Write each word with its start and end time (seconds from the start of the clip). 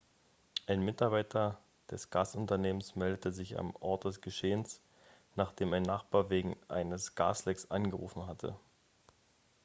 ein 0.65 0.81
mitarbeiter 0.83 1.59
des 1.91 2.09
gasunternehmns 2.09 2.95
meldete 2.95 3.31
sich 3.31 3.59
am 3.59 3.75
ort 3.81 4.05
des 4.05 4.19
geschehens 4.19 4.81
nachdem 5.35 5.73
ein 5.73 5.83
nachbar 5.83 6.31
wegen 6.31 6.55
eines 6.69 7.13
gaslecks 7.13 7.69
angerufen 7.69 8.25
hatte.x 8.25 8.59